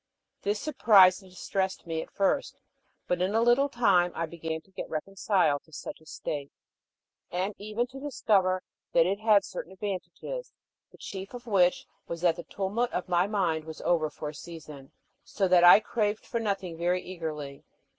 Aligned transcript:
This 0.41 0.59
surprised 0.59 1.21
and 1.21 1.29
distressed 1.31 1.85
me 1.85 2.01
at 2.01 2.09
first, 2.09 2.57
but 3.07 3.21
in 3.21 3.35
a 3.35 3.41
little 3.41 3.69
time 3.69 4.11
I 4.15 4.25
began 4.25 4.59
to 4.61 4.71
get 4.71 4.89
reconciled 4.89 5.61
to 5.65 5.71
such 5.71 6.01
a 6.01 6.07
state, 6.07 6.51
and 7.29 7.53
even 7.59 7.85
to 7.85 7.99
discover 7.99 8.63
that 8.93 9.05
it 9.05 9.19
had 9.19 9.45
certain 9.45 9.73
advantages, 9.73 10.53
the 10.91 10.97
chief 10.97 11.35
of 11.35 11.45
which 11.45 11.85
was 12.07 12.21
that 12.21 12.35
the 12.37 12.43
tumult 12.45 12.91
of 12.91 13.09
my 13.09 13.27
mind 13.27 13.65
was 13.65 13.79
over 13.81 14.09
for 14.09 14.29
a 14.29 14.33
season, 14.33 14.91
so 15.23 15.47
that 15.47 15.63
I 15.63 15.79
craved 15.79 16.25
for 16.25 16.39
nothing 16.39 16.79
very 16.79 17.03
eagerly. 17.03 17.63